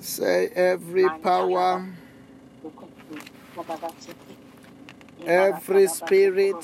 Say 0.00 0.48
every 0.48 1.08
power, 1.22 1.86
every 5.26 5.86
spirit, 5.88 6.56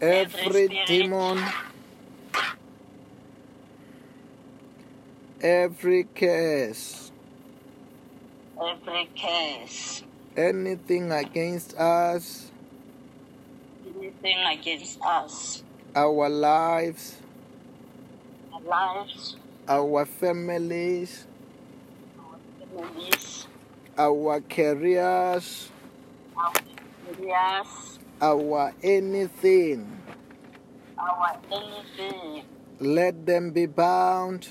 every 0.00 0.84
demon, 0.86 1.42
every 5.40 6.04
curse, 6.04 7.10
every 8.60 9.10
curse, 9.20 10.02
anything 10.36 11.12
against 11.12 11.74
us, 11.76 12.50
anything 13.96 14.38
against 14.46 15.00
us, 15.02 15.62
our 15.94 16.28
lives, 16.28 17.16
our 18.52 18.60
lives, 18.60 19.36
our 19.68 20.04
families, 20.06 21.26
families, 22.74 23.46
our 23.98 24.40
careers, 24.40 25.70
our 26.38 26.52
our 28.20 28.72
anything. 28.82 30.00
our 30.98 31.36
anything, 31.50 32.44
Let 32.78 33.26
them 33.26 33.50
be 33.50 33.66
bound. 33.66 34.48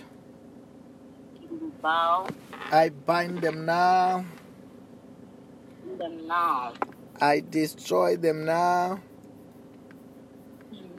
bow 1.81 2.27
I 2.71 2.89
bind 2.89 3.41
them 3.41 3.65
now. 3.65 4.25
them 5.97 6.27
now. 6.27 6.73
I 7.21 7.39
destroy 7.39 8.17
them 8.17 8.43
now. 8.43 8.99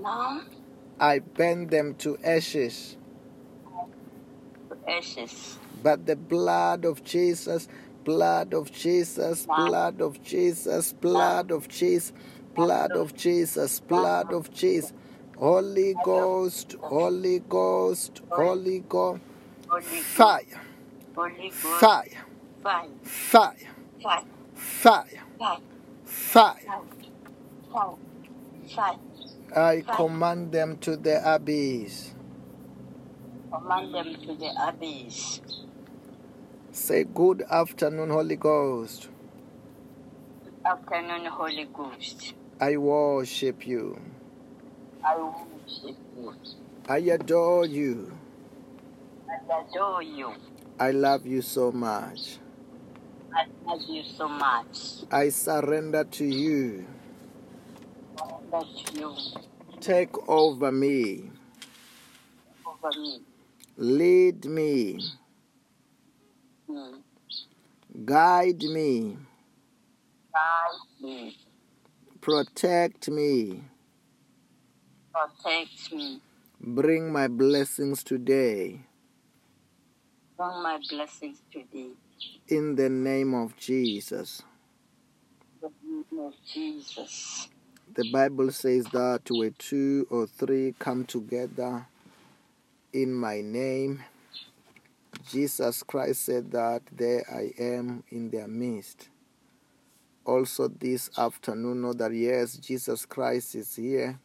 Now 0.00 0.40
I 0.98 1.18
burn 1.18 1.66
them 1.66 1.94
to 1.96 2.16
ashes. 2.24 2.96
Ashes. 4.88 5.58
But 5.82 6.06
the 6.06 6.16
blood 6.16 6.84
of 6.84 7.04
Jesus, 7.04 7.68
blood 8.04 8.54
of 8.54 8.72
Jesus, 8.72 9.46
blood 9.46 10.00
of 10.00 10.22
Jesus, 10.22 10.92
blood 10.92 11.50
of 11.50 11.68
Jesus, 11.68 12.12
blood 12.54 12.96
of 12.96 13.14
Jesus, 13.14 13.80
blood 13.80 14.32
of 14.32 14.52
Jesus. 14.52 14.92
Holy 15.38 15.94
Ghost, 15.94 16.76
Holy 16.80 17.40
Ghost, 17.40 18.22
Holy 18.30 18.80
Ghost, 18.88 19.20
fire, 20.02 20.44
fire, 21.64 22.24
fire, 23.02 23.58
fire. 24.02 24.22
fire, 24.54 25.22
fire. 26.04 26.56
I 29.54 29.82
command 29.92 30.52
them 30.52 30.78
to 30.78 30.96
the 30.96 31.34
abyss. 31.34 32.12
Command 33.56 33.94
them 33.94 34.14
to 34.20 34.34
the 34.34 34.50
abyss. 34.68 35.40
Say, 36.72 37.04
Good 37.04 37.40
afternoon, 37.50 38.10
Holy 38.10 38.36
Ghost. 38.36 39.08
Good 40.44 40.52
afternoon, 40.66 41.24
Holy 41.24 41.66
Ghost. 41.72 42.34
I 42.60 42.76
worship 42.76 43.66
you. 43.66 43.98
I 45.02 45.16
worship 45.16 45.96
you. 46.18 46.34
I 46.86 46.98
adore 46.98 47.64
you. 47.64 48.12
I 49.26 49.62
adore 49.62 50.02
you. 50.02 50.34
I 50.78 50.90
love 50.90 51.24
you 51.24 51.40
so 51.40 51.72
much. 51.72 52.36
I 53.34 53.46
love 53.64 53.80
you 53.88 54.02
so 54.04 54.28
much. 54.28 54.78
I 55.10 55.30
surrender 55.30 56.04
to 56.04 56.26
you. 56.26 56.84
Let 58.52 58.66
you 58.94 59.16
Take 59.80 60.28
over 60.28 60.70
me. 60.70 61.30
over 62.66 63.00
me. 63.00 63.22
Lead 63.78 64.46
me. 64.46 64.98
Guide 68.06 68.62
me. 68.62 69.18
Guide 70.32 71.02
me. 71.02 71.36
Protect 72.22 73.10
me. 73.10 73.64
Protect 75.12 75.92
me. 75.92 76.20
Bring 76.58 77.12
my 77.12 77.28
blessings 77.28 78.02
today. 78.02 78.80
Bring 80.38 80.62
my 80.62 80.78
blessings 80.88 81.42
today. 81.52 81.90
In 82.48 82.76
the 82.76 82.88
name 82.88 83.34
of 83.34 83.58
Jesus. 83.58 84.42
The 85.60 85.70
name 85.84 86.18
of 86.26 86.32
Jesus. 86.50 87.48
The 87.94 88.10
Bible 88.10 88.50
says 88.52 88.86
that 88.94 89.30
where 89.30 89.50
two 89.50 90.06
or 90.08 90.26
three 90.26 90.74
come 90.78 91.04
together 91.04 91.86
in 92.96 93.12
my 93.12 93.42
name, 93.42 94.02
Jesus 95.28 95.82
Christ 95.82 96.24
said 96.24 96.50
that 96.52 96.80
there 96.90 97.26
I 97.30 97.52
am 97.62 98.02
in 98.08 98.30
their 98.30 98.48
midst. 98.48 99.10
Also, 100.24 100.68
this 100.68 101.10
afternoon, 101.18 101.82
know 101.82 101.92
that 101.92 102.14
yes, 102.14 102.56
Jesus 102.56 103.04
Christ 103.04 103.54
is 103.54 103.76
here, 103.76 104.18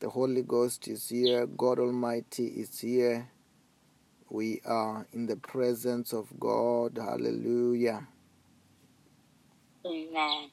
the 0.00 0.10
Holy 0.10 0.42
Ghost 0.42 0.88
is 0.88 1.08
here, 1.08 1.46
God 1.46 1.78
Almighty 1.78 2.48
is 2.48 2.80
here. 2.80 3.30
We 4.28 4.60
are 4.66 5.06
in 5.12 5.26
the 5.26 5.36
presence 5.36 6.12
of 6.12 6.26
God. 6.40 6.98
Hallelujah. 7.00 8.08
Amen. 9.86 10.50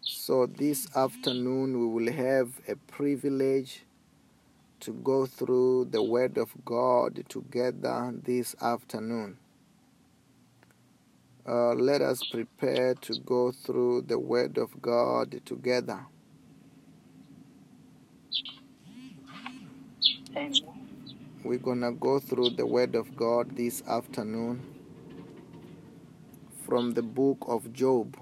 So, 0.00 0.46
this 0.46 0.88
afternoon, 0.96 1.78
we 1.78 1.86
will 1.86 2.12
have 2.12 2.60
a 2.66 2.74
privilege 2.74 3.84
to 4.84 4.92
go 4.92 5.26
through 5.26 5.86
the 5.86 6.02
Word 6.02 6.38
of 6.38 6.50
God 6.64 7.24
together 7.28 8.14
this 8.24 8.54
afternoon. 8.60 9.38
Uh, 11.48 11.74
let 11.74 12.02
us 12.02 12.22
prepare 12.30 12.94
to 12.96 13.14
go 13.26 13.52
through 13.52 14.02
the 14.02 14.18
Word 14.18 14.58
of 14.58 14.82
God 14.82 15.40
together. 15.46 16.06
Amen. 20.36 20.52
We're 21.44 21.58
going 21.58 21.82
to 21.82 21.92
go 21.92 22.18
through 22.20 22.50
the 22.50 22.66
Word 22.66 22.94
of 22.94 23.16
God 23.16 23.56
this 23.56 23.82
afternoon 23.88 24.62
from 26.66 26.92
the 26.92 27.02
book 27.02 27.38
of 27.48 27.72
Job. 27.72 28.16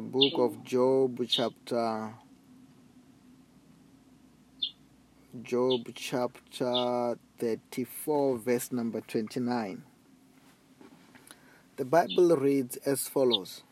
The 0.00 0.06
book 0.06 0.32
of 0.38 0.64
Job, 0.64 1.20
chapter 1.28 2.14
Job, 5.42 5.88
chapter 5.94 7.18
34, 7.38 8.38
verse 8.38 8.72
number 8.72 9.02
29. 9.02 9.82
The 11.76 11.84
Bible 11.84 12.34
reads 12.38 12.78
as 12.78 13.08
follows. 13.08 13.62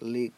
The 0.00 0.32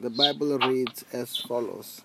Bible 0.00 0.58
reads 0.58 1.04
as 1.12 1.36
follows. 1.36 2.00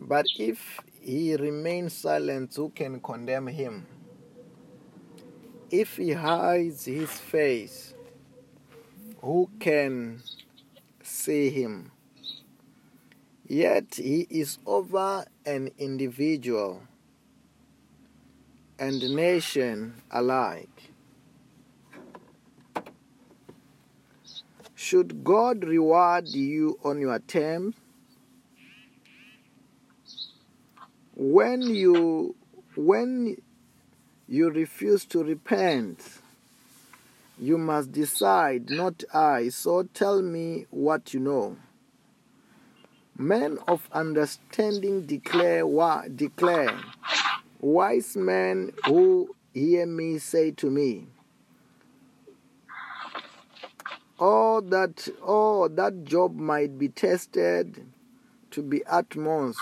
But 0.00 0.26
if 0.40 0.80
he 1.00 1.34
remains 1.36 1.94
silent, 1.94 2.54
who 2.54 2.70
can 2.70 3.00
condemn 3.00 3.46
him? 3.46 3.86
If 5.70 5.96
he 5.96 6.12
hides 6.12 6.84
his 6.84 7.10
face, 7.10 7.94
who 9.22 9.48
can 9.58 10.22
see 11.02 11.50
him? 11.50 11.92
Yet 13.46 13.96
he 13.96 14.26
is 14.30 14.58
over 14.66 15.24
an 15.44 15.70
individual 15.78 16.82
and 18.78 19.02
nation 19.14 20.02
alike. 20.10 20.92
Should 24.74 25.22
God 25.24 25.64
reward 25.64 26.28
you 26.28 26.78
on 26.82 27.00
your 27.00 27.18
terms? 27.18 27.74
When 31.22 31.60
you 31.60 32.34
when 32.76 33.36
you 34.26 34.48
refuse 34.48 35.04
to 35.04 35.22
repent, 35.22 36.02
you 37.38 37.58
must 37.58 37.92
decide, 37.92 38.70
not 38.70 39.04
I. 39.12 39.50
So 39.50 39.82
tell 39.82 40.22
me 40.22 40.64
what 40.70 41.12
you 41.12 41.20
know. 41.20 41.58
Men 43.18 43.58
of 43.68 43.86
understanding 43.92 45.04
declare, 45.04 45.62
declare 46.08 46.80
wise 47.60 48.16
men 48.16 48.72
who 48.86 49.36
hear 49.52 49.84
me 49.84 50.16
say 50.16 50.52
to 50.52 50.70
me, 50.70 51.06
Oh, 54.18 54.62
that 54.62 55.06
oh 55.22 55.68
that 55.68 56.04
Job 56.04 56.34
might 56.34 56.78
be 56.78 56.88
tested 56.88 57.84
to 58.52 58.62
be 58.62 58.82
utmost 58.86 59.60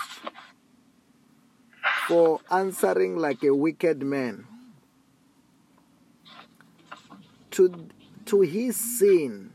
for 2.09 2.41
answering 2.51 3.15
like 3.17 3.43
a 3.43 3.53
wicked 3.53 4.01
man. 4.03 4.47
to, 7.59 7.89
to 8.25 8.41
his 8.41 8.77
sin, 8.77 9.51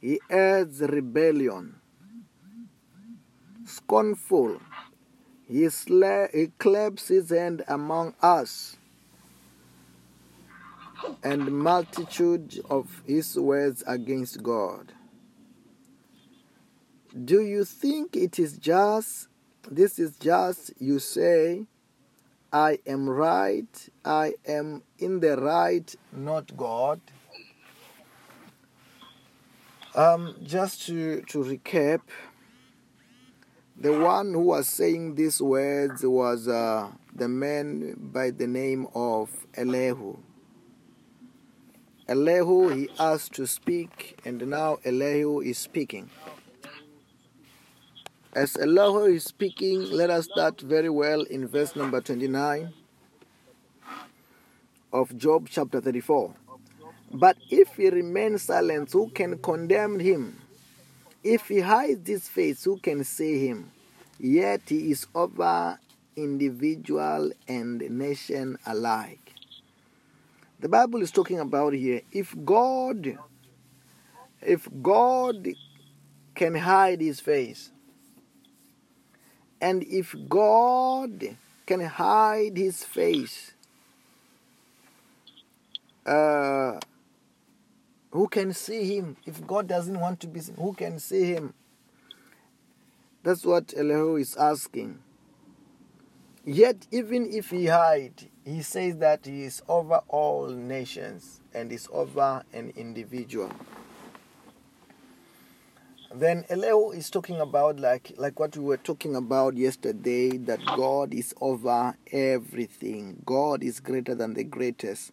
he 0.00 0.20
adds 0.28 0.80
rebellion. 0.80 1.76
Scornful, 3.64 4.60
he, 5.46 5.62
sla- 5.66 6.34
he 6.34 6.48
claps 6.58 7.06
his 7.06 7.30
hand 7.30 7.62
among 7.68 8.14
us, 8.20 8.76
and 11.22 11.52
multitude 11.52 12.60
of 12.68 13.02
his 13.06 13.38
words 13.38 13.84
against 13.86 14.42
God. 14.42 14.92
Do 17.24 17.40
you 17.40 17.64
think 17.64 18.16
it 18.16 18.38
is 18.40 18.58
just, 18.58 19.28
this 19.70 19.98
is 19.98 20.16
just, 20.16 20.72
you 20.78 20.98
say, 20.98 21.66
I 22.52 22.78
am 22.86 23.08
right, 23.08 23.88
I 24.04 24.34
am 24.46 24.82
in 24.98 25.20
the 25.20 25.36
right, 25.36 25.94
not 26.12 26.56
God? 26.56 27.00
Um, 29.94 30.36
just 30.42 30.86
to, 30.86 31.22
to 31.22 31.38
recap, 31.44 32.00
the 33.76 33.98
one 33.98 34.32
who 34.32 34.40
was 34.40 34.68
saying 34.68 35.14
these 35.14 35.40
words 35.40 36.04
was 36.04 36.48
uh, 36.48 36.90
the 37.14 37.28
man 37.28 37.96
by 38.12 38.30
the 38.30 38.46
name 38.46 38.86
of 38.94 39.30
Elihu. 39.54 40.16
Elihu, 42.08 42.68
he 42.68 42.90
asked 42.98 43.32
to 43.34 43.46
speak, 43.46 44.18
and 44.24 44.46
now 44.46 44.78
Elihu 44.84 45.40
is 45.40 45.56
speaking. 45.56 46.10
As 48.34 48.56
Elihu 48.56 49.04
is 49.12 49.24
speaking, 49.24 49.90
let 49.90 50.08
us 50.08 50.24
start 50.24 50.58
very 50.62 50.88
well 50.88 51.20
in 51.20 51.46
verse 51.46 51.76
number 51.76 52.00
29 52.00 52.72
of 54.90 55.14
Job 55.18 55.48
chapter 55.50 55.82
34. 55.82 56.34
But 57.12 57.36
if 57.50 57.76
he 57.76 57.90
remains 57.90 58.44
silent, 58.44 58.90
who 58.90 59.10
can 59.10 59.36
condemn 59.36 59.98
him? 59.98 60.40
If 61.22 61.48
he 61.48 61.60
hides 61.60 62.08
his 62.08 62.26
face, 62.26 62.64
who 62.64 62.78
can 62.78 63.04
see 63.04 63.46
him? 63.46 63.70
Yet 64.18 64.62
he 64.66 64.92
is 64.92 65.06
over 65.14 65.78
individual 66.16 67.32
and 67.46 67.82
nation 67.90 68.56
alike. 68.64 69.34
The 70.58 70.70
Bible 70.70 71.02
is 71.02 71.10
talking 71.10 71.38
about 71.38 71.74
here 71.74 72.00
if 72.10 72.34
God 72.46 73.18
if 74.40 74.66
God 74.80 75.48
can 76.34 76.54
hide 76.54 77.02
his 77.02 77.20
face 77.20 77.72
and 79.62 79.82
if 79.84 80.14
God 80.28 81.38
can 81.64 81.80
hide 81.80 82.58
his 82.58 82.84
face 82.84 83.52
uh, 86.04 86.78
who 88.10 88.28
can 88.28 88.52
see 88.52 88.96
him? 88.96 89.16
If 89.24 89.46
God 89.46 89.66
doesn't 89.66 89.98
want 89.98 90.20
to 90.20 90.26
be 90.26 90.40
seen, 90.40 90.56
who 90.56 90.72
can 90.74 90.98
see 90.98 91.32
him? 91.32 91.54
That's 93.22 93.44
what 93.44 93.72
Elihu 93.76 94.16
is 94.16 94.36
asking. 94.36 94.98
Yet, 96.44 96.88
even 96.90 97.32
if 97.32 97.50
he 97.50 97.66
hide, 97.66 98.28
he 98.44 98.62
says 98.62 98.96
that 98.96 99.26
he 99.26 99.44
is 99.44 99.62
over 99.68 100.00
all 100.08 100.48
nations 100.48 101.40
and 101.54 101.70
is 101.70 101.88
over 101.92 102.42
an 102.52 102.72
individual. 102.76 103.50
Then 106.14 106.44
Elihu 106.50 106.90
is 106.90 107.08
talking 107.08 107.40
about 107.40 107.80
like 107.80 108.12
like 108.18 108.38
what 108.38 108.54
we 108.54 108.62
were 108.62 108.76
talking 108.76 109.16
about 109.16 109.56
yesterday 109.56 110.36
that 110.36 110.60
God 110.76 111.14
is 111.14 111.32
over 111.40 111.96
everything. 112.12 113.22
God 113.24 113.62
is 113.62 113.80
greater 113.80 114.14
than 114.14 114.34
the 114.34 114.44
greatest. 114.44 115.12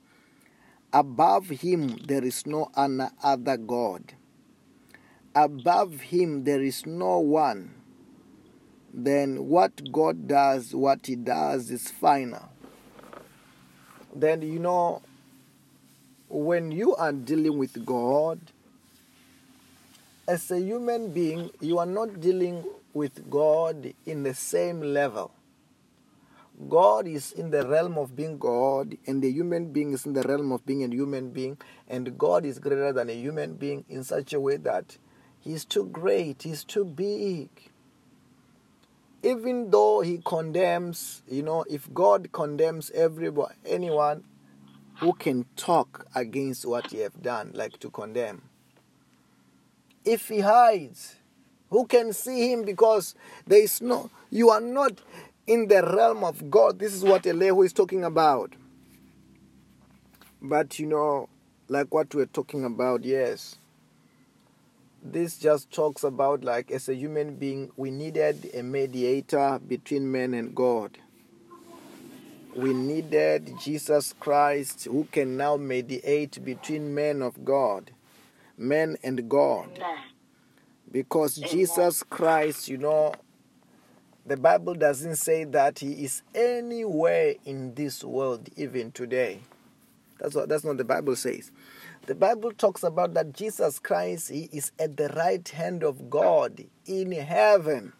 Above 0.92 1.48
him 1.48 2.00
there 2.06 2.24
is 2.24 2.46
no 2.46 2.70
other 2.76 3.56
God. 3.56 4.12
Above 5.34 6.02
him 6.02 6.44
there 6.44 6.62
is 6.62 6.86
no 6.86 7.20
one. 7.20 7.76
Then 8.94 9.48
what 9.48 9.94
God 9.94 10.28
does, 10.28 10.76
what 10.76 11.06
he 11.06 11.16
does 11.16 11.72
is 11.72 11.90
final. 11.90 12.50
Then 14.14 14.42
you 14.42 14.60
know 14.60 15.02
when 16.28 16.74
you 16.74 16.94
are 16.98 17.14
dealing 17.14 17.58
with 17.58 17.86
God 17.86 18.40
as 20.30 20.52
a 20.52 20.62
human 20.62 21.12
being, 21.12 21.50
you 21.60 21.80
are 21.80 21.88
not 21.88 22.20
dealing 22.22 22.64
with 22.94 23.32
God 23.32 23.96
in 24.06 24.22
the 24.22 24.36
same 24.36 24.80
level. 24.80 25.32
God 26.70 27.08
is 27.08 27.32
in 27.32 27.50
the 27.50 27.68
realm 27.68 27.98
of 27.98 28.16
being 28.16 28.38
God, 28.38 28.96
and 29.08 29.24
the 29.24 29.32
human 29.32 29.72
being 29.72 29.92
is 29.94 30.06
in 30.06 30.14
the 30.14 30.22
realm 30.22 30.52
of 30.52 30.64
being 30.68 30.84
a 30.84 30.88
human 30.88 31.32
being, 31.32 31.58
and 31.88 32.16
God 32.16 32.46
is 32.46 32.60
greater 32.60 32.94
than 32.94 33.10
a 33.10 33.14
human 33.14 33.56
being 33.56 33.86
in 33.90 34.04
such 34.04 34.32
a 34.34 34.40
way 34.40 34.58
that 34.58 35.00
He's 35.40 35.66
too 35.66 35.86
great, 35.86 36.44
He's 36.44 36.64
too 36.64 36.86
big. 36.86 37.50
Even 39.24 39.72
though 39.72 40.02
He 40.02 40.22
condemns, 40.24 41.24
you 41.28 41.42
know, 41.42 41.66
if 41.68 41.92
God 41.92 42.32
condemns 42.32 42.92
everybody, 42.92 43.56
anyone 43.66 44.26
who 45.00 45.14
can 45.14 45.46
talk 45.56 46.06
against 46.14 46.68
what 46.68 46.92
He 46.92 47.00
have 47.00 47.20
done, 47.24 47.50
like 47.56 47.80
to 47.80 47.90
condemn. 47.90 48.49
If 50.10 50.30
He 50.30 50.40
hides, 50.40 51.16
who 51.70 51.86
can 51.86 52.14
see 52.14 52.52
Him? 52.52 52.64
Because 52.64 53.14
there 53.46 53.62
is 53.62 53.80
no, 53.80 54.10
you 54.32 54.50
are 54.50 54.62
not 54.62 54.94
in 55.46 55.68
the 55.68 55.84
realm 55.84 56.24
of 56.24 56.50
God. 56.50 56.80
This 56.80 56.94
is 56.94 57.04
what 57.04 57.28
Elihu 57.28 57.62
is 57.62 57.74
talking 57.74 58.04
about. 58.04 58.54
But 60.42 60.80
you 60.80 60.88
know, 60.88 61.30
like 61.68 61.94
what 61.94 62.16
we're 62.16 62.26
talking 62.26 62.66
about, 62.66 63.04
yes. 63.04 63.58
This 65.04 65.38
just 65.38 65.72
talks 65.72 66.04
about 66.04 66.44
like 66.44 66.72
as 66.72 66.90
a 66.90 66.96
human 66.96 67.36
being, 67.36 67.72
we 67.78 67.92
needed 67.92 68.50
a 68.54 68.64
mediator 68.64 69.60
between 69.68 70.12
man 70.12 70.34
and 70.34 70.56
God. 70.56 70.98
We 72.56 72.74
needed 72.74 73.54
Jesus 73.62 74.14
Christ 74.20 74.86
who 74.86 75.08
can 75.12 75.38
now 75.38 75.56
mediate 75.56 76.44
between 76.44 76.96
men 76.96 77.22
of 77.22 77.46
God, 77.46 77.92
men 78.60 78.98
and 79.04 79.28
God. 79.30 79.70
Because 80.92 81.36
Jesus 81.36 82.04
Christ, 82.04 82.68
you 82.68 82.78
know, 82.78 83.14
the 84.26 84.38
Bible 84.38 84.76
doesn't 84.76 85.16
say 85.16 85.44
that 85.46 85.80
he 85.80 86.04
is 86.04 86.22
anywhere 86.36 87.36
in 87.46 87.74
this 87.74 88.04
world 88.04 88.50
even 88.56 88.92
today. 88.92 89.40
That's 90.20 90.36
what 90.36 90.50
that's 90.50 90.64
what 90.64 90.78
the 90.78 90.84
Bible 90.84 91.16
says. 91.16 91.52
The 92.06 92.16
Bible 92.16 92.52
talks 92.52 92.84
about 92.84 93.14
that 93.14 93.34
Jesus 93.34 93.80
Christ 93.80 94.30
he 94.30 94.50
is 94.52 94.72
at 94.78 94.98
the 94.98 95.10
right 95.10 95.48
hand 95.48 95.84
of 95.84 96.10
God 96.10 96.66
in 96.86 97.12
heaven. 97.12 97.94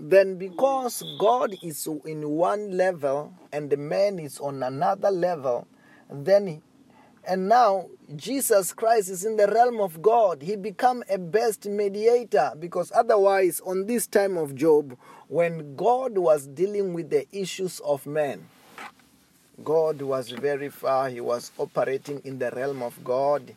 Then 0.00 0.36
because 0.36 1.02
God 1.18 1.56
is 1.62 1.88
in 2.04 2.28
one 2.28 2.76
level 2.76 3.34
and 3.52 3.70
the 3.70 3.76
man 3.76 4.18
is 4.18 4.38
on 4.38 4.62
another 4.62 5.10
level, 5.10 5.66
then 6.10 6.62
and 7.28 7.48
now 7.48 7.88
Jesus 8.16 8.72
Christ 8.72 9.10
is 9.10 9.24
in 9.24 9.36
the 9.36 9.46
realm 9.46 9.80
of 9.80 10.02
God. 10.02 10.42
He 10.42 10.56
become 10.56 11.04
a 11.10 11.18
best 11.18 11.66
mediator 11.66 12.52
because 12.58 12.90
otherwise 12.94 13.60
on 13.60 13.86
this 13.86 14.06
time 14.06 14.36
of 14.36 14.54
Job 14.54 14.96
when 15.28 15.76
God 15.76 16.18
was 16.18 16.46
dealing 16.46 16.94
with 16.94 17.10
the 17.10 17.26
issues 17.30 17.80
of 17.80 18.06
men 18.06 18.48
God 19.64 20.00
was 20.02 20.30
very 20.30 20.68
far. 20.68 21.08
He 21.08 21.20
was 21.20 21.50
operating 21.58 22.20
in 22.24 22.38
the 22.38 22.50
realm 22.52 22.82
of 22.82 23.02
God. 23.02 23.54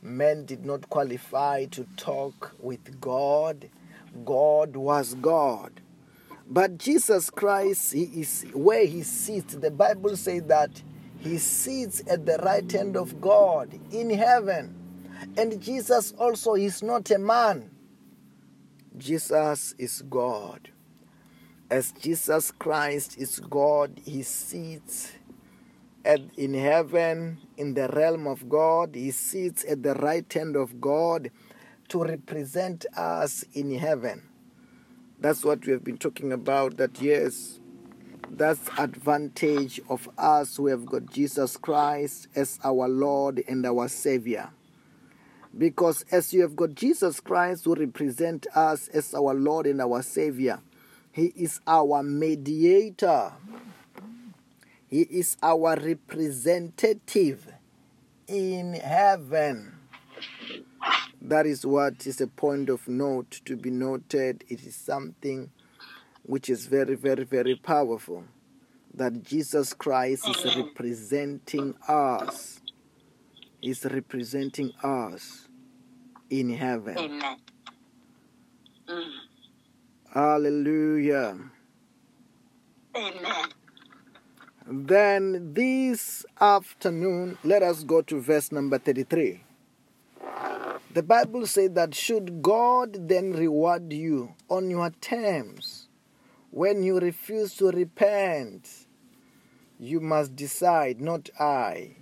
Men 0.00 0.46
did 0.46 0.64
not 0.64 0.88
qualify 0.88 1.66
to 1.66 1.86
talk 1.96 2.54
with 2.58 3.00
God. 3.00 3.68
God 4.24 4.76
was 4.76 5.14
God. 5.14 5.80
But 6.48 6.78
Jesus 6.78 7.30
Christ, 7.30 7.92
he 7.92 8.04
is 8.04 8.46
where 8.54 8.86
he 8.86 9.02
sits. 9.02 9.54
The 9.54 9.70
Bible 9.70 10.16
says 10.16 10.42
that 10.44 10.82
he 11.22 11.38
sits 11.38 12.02
at 12.08 12.26
the 12.26 12.38
right 12.38 12.70
hand 12.70 12.96
of 12.96 13.20
God 13.20 13.78
in 13.92 14.10
heaven. 14.10 14.74
And 15.36 15.60
Jesus 15.62 16.12
also 16.18 16.54
is 16.54 16.82
not 16.82 17.10
a 17.10 17.18
man. 17.18 17.70
Jesus 18.98 19.74
is 19.78 20.02
God. 20.02 20.70
As 21.70 21.92
Jesus 21.92 22.50
Christ 22.50 23.16
is 23.18 23.38
God, 23.38 24.00
he 24.04 24.22
sits 24.22 25.12
at, 26.04 26.20
in 26.36 26.54
heaven, 26.54 27.38
in 27.56 27.74
the 27.74 27.88
realm 27.88 28.26
of 28.26 28.48
God. 28.48 28.94
He 28.94 29.12
sits 29.12 29.64
at 29.64 29.82
the 29.82 29.94
right 29.94 30.30
hand 30.32 30.56
of 30.56 30.80
God 30.80 31.30
to 31.88 32.02
represent 32.02 32.84
us 32.96 33.44
in 33.54 33.78
heaven. 33.78 34.22
That's 35.18 35.44
what 35.44 35.64
we 35.64 35.72
have 35.72 35.84
been 35.84 35.98
talking 35.98 36.32
about. 36.32 36.78
That 36.78 37.00
yes, 37.00 37.60
that's 38.32 38.68
advantage 38.78 39.80
of 39.90 40.08
us 40.16 40.56
who 40.56 40.68
have 40.68 40.86
got 40.86 41.06
Jesus 41.12 41.56
Christ 41.58 42.28
as 42.34 42.58
our 42.64 42.88
Lord 42.88 43.44
and 43.46 43.66
our 43.66 43.88
Savior. 43.88 44.50
Because 45.56 46.04
as 46.10 46.32
you 46.32 46.40
have 46.40 46.56
got 46.56 46.74
Jesus 46.74 47.20
Christ 47.20 47.66
who 47.66 47.74
represent 47.74 48.46
us 48.54 48.88
as 48.88 49.12
our 49.14 49.34
Lord 49.34 49.66
and 49.66 49.82
our 49.82 50.02
Savior, 50.02 50.60
He 51.12 51.26
is 51.36 51.60
our 51.66 52.02
mediator. 52.02 53.32
He 54.88 55.02
is 55.02 55.36
our 55.42 55.76
representative. 55.76 57.52
in 58.28 58.72
heaven. 58.74 59.74
That 61.20 61.46
is 61.46 61.66
what 61.66 62.06
is 62.06 62.20
a 62.20 62.26
point 62.26 62.70
of 62.70 62.88
note 62.88 63.42
to 63.44 63.56
be 63.56 63.70
noted. 63.70 64.44
It 64.48 64.64
is 64.64 64.74
something 64.74 65.50
which 66.24 66.48
is 66.48 66.66
very, 66.66 66.94
very, 66.94 67.24
very 67.24 67.56
powerful. 67.56 68.24
That 68.94 69.22
Jesus 69.22 69.72
Christ 69.72 70.28
is 70.28 70.56
representing 70.56 71.74
us. 71.88 72.60
Is 73.62 73.84
representing 73.84 74.72
us 74.82 75.48
in 76.28 76.50
heaven. 76.50 76.98
Amen. 76.98 77.36
Mm. 78.88 79.10
Hallelujah. 80.12 81.38
Amen. 82.96 83.48
Then 84.66 85.54
this 85.54 86.24
afternoon, 86.40 87.38
let 87.44 87.62
us 87.62 87.84
go 87.84 88.02
to 88.02 88.20
verse 88.20 88.52
number 88.52 88.78
33. 88.78 89.42
The 90.92 91.02
Bible 91.02 91.46
says 91.46 91.70
that 91.72 91.94
should 91.94 92.42
God 92.42 93.08
then 93.08 93.32
reward 93.32 93.92
you 93.92 94.34
on 94.50 94.68
your 94.68 94.90
terms 95.00 95.81
when 96.52 96.82
you 96.82 97.00
refuse 97.00 97.56
to 97.56 97.70
repent, 97.70 98.68
you 99.80 100.00
must 100.00 100.36
decide, 100.36 101.00
not 101.00 101.28
I. 101.40 101.96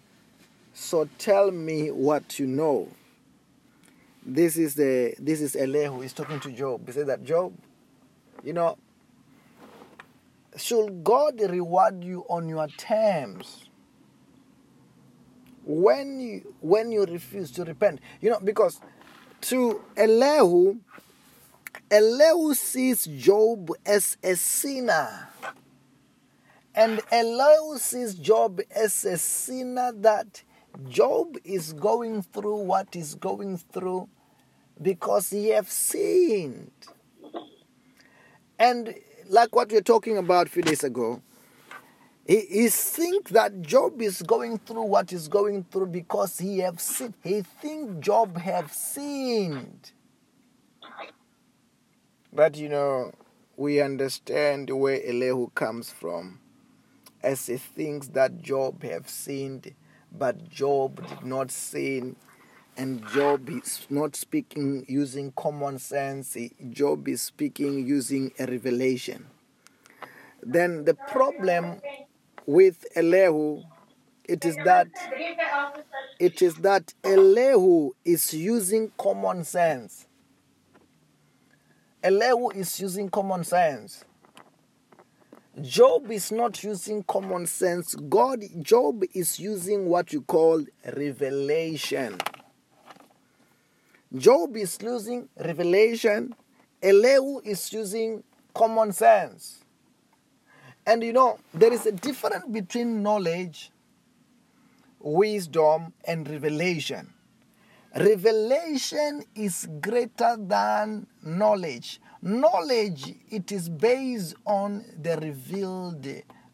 So 0.75 1.09
tell 1.19 1.53
me 1.53 1.91
what 1.91 2.39
you 2.39 2.47
know. 2.47 2.89
This 4.27 4.59
is 4.59 4.75
the 4.75 5.15
this 5.19 5.41
is 5.41 5.57
Elihu. 5.57 6.01
He's 6.01 6.13
talking 6.13 6.41
to 6.41 6.53
Job. 6.53 6.87
He 6.87 6.93
said 6.93 7.07
that 7.07 7.25
Job, 7.25 7.55
you 8.45 8.53
know, 8.53 8.77
should 10.57 11.03
God 11.03 11.41
reward 11.41 12.05
you 12.05 12.27
on 12.29 12.49
your 12.49 12.67
terms 12.69 13.69
when 15.65 16.21
you 16.21 16.55
when 16.61 16.93
you 16.93 17.05
refuse 17.05 17.51
to 17.53 17.65
repent? 17.65 18.01
You 18.21 18.31
know, 18.31 18.41
because 18.41 18.81
to 19.43 19.81
Elihu, 19.97 20.77
Elihu 21.91 22.55
sees 22.55 23.07
Job 23.07 23.71
as 23.85 24.17
a 24.23 24.37
sinner. 24.37 25.29
And 26.75 27.01
Elihu 27.11 27.79
sees 27.79 28.15
Job 28.15 28.61
as 28.75 29.05
a 29.05 29.19
sinner 29.19 29.93
that 29.97 30.43
Job 30.89 31.37
is 31.45 31.73
going 31.73 32.23
through 32.23 32.57
what 32.63 32.95
he's 32.95 33.15
going 33.15 33.59
through 33.59 34.09
because 34.81 35.31
he 35.31 35.49
have 35.49 35.69
sinned. 35.69 36.71
And 38.59 38.95
like 39.29 39.55
what 39.55 39.71
we 39.71 39.77
were 39.77 39.83
talking 39.83 40.17
about 40.17 40.47
a 40.47 40.51
few 40.51 40.63
days 40.63 40.85
ago, 40.85 41.23
he, 42.27 42.41
he 42.41 42.69
think 42.69 43.31
that 43.31 43.63
Job 43.63 44.01
is 44.01 44.23
going 44.23 44.59
through 44.59 44.85
what 44.85 45.11
he's 45.11 45.29
going 45.29 45.65
through 45.65 45.87
because 45.87 46.39
he 46.39 46.59
have 46.59 46.81
sinned. 46.81 47.15
He 47.25 47.43
think 47.43 48.01
Job 48.01 48.37
have 48.39 48.73
sinned. 48.73 49.93
But 52.33 52.57
you 52.57 52.69
know, 52.69 53.13
we 53.57 53.81
understand 53.81 54.71
where 54.71 55.01
Elihu 55.05 55.51
comes 55.51 55.91
from, 55.91 56.39
as 57.23 57.47
he 57.47 57.57
thinks 57.57 58.09
that 58.09 58.41
Job 58.41 58.83
have 58.85 59.09
sinned, 59.09 59.75
but 60.17 60.49
Job 60.49 61.07
did 61.09 61.25
not 61.25 61.51
sin, 61.51 62.17
and 62.77 63.07
Job 63.09 63.51
is 63.51 63.87
not 63.91 64.15
speaking 64.15 64.85
using 64.89 65.33
common 65.33 65.79
sense. 65.79 66.37
Job 66.71 67.09
is 67.09 67.21
speaking 67.21 67.87
using 67.87 68.33
a 68.39 68.47
revelation. 68.47 69.27
Then 70.43 70.85
the 70.85 70.95
problem 70.95 71.81
with 72.47 72.87
Elihu, 72.95 73.63
it 74.25 74.45
is 74.45 74.57
that 74.65 74.89
it 76.21 76.41
is 76.43 76.55
that 76.57 76.95
Elihu 77.03 77.91
is 78.05 78.33
using 78.33 78.93
common 78.97 79.43
sense. 79.45 80.07
Elihu 82.03 82.51
is 82.51 82.81
using 82.81 83.11
common 83.11 83.45
sense. 83.45 84.05
Job 85.61 86.11
is 86.11 86.33
not 86.33 86.63
using 86.65 87.03
common 87.03 87.45
sense. 87.45 87.95
God, 87.95 88.43
Job 88.63 89.03
is 89.13 89.39
using 89.39 89.87
what 89.87 90.13
you 90.13 90.23
call 90.23 90.65
revelation. 90.97 92.17
Job 94.17 94.57
is 94.57 94.79
using 94.81 95.29
revelation. 95.39 96.35
Elihu 96.83 97.41
is 97.45 97.71
using 97.73 98.23
common 98.55 98.93
sense. 98.93 99.63
And 100.87 101.03
you 101.03 101.13
know, 101.13 101.39
there 101.53 101.73
is 101.73 101.85
a 101.85 101.93
difference 101.93 102.45
between 102.51 103.03
knowledge, 103.03 103.71
wisdom, 104.99 105.93
and 106.05 106.29
revelation. 106.29 107.13
Revelation 107.97 109.25
is 109.35 109.69
greater 109.81 110.37
than 110.39 111.07
knowledge. 111.25 112.01
Knowledge 112.23 113.15
it 113.31 113.51
is 113.51 113.69
based 113.69 114.37
on 114.47 114.85
the 115.03 115.17
revealed 115.17 116.07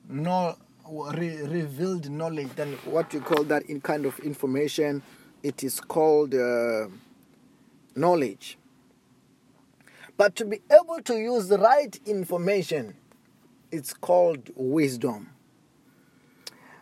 no, 0.08 0.56
re, 0.88 1.42
revealed 1.42 2.08
knowledge. 2.10 2.48
Then 2.56 2.72
what 2.84 3.12
we 3.12 3.20
call 3.20 3.44
that 3.44 3.64
in 3.64 3.80
kind 3.80 4.06
of 4.06 4.18
information, 4.20 5.02
it 5.42 5.62
is 5.62 5.78
called 5.80 6.34
uh, 6.34 6.86
knowledge. 7.94 8.56
But 10.16 10.36
to 10.36 10.46
be 10.46 10.60
able 10.70 11.02
to 11.02 11.16
use 11.16 11.48
the 11.48 11.58
right 11.58 11.98
information, 12.06 12.94
it's 13.70 13.92
called 13.92 14.50
wisdom. 14.54 15.30